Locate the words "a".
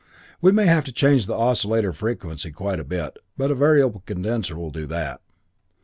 2.79-2.83, 3.51-3.53